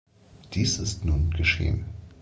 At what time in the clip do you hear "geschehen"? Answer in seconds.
1.29-1.85